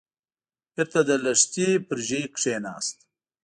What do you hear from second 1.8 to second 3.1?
پر ژۍ کېناست.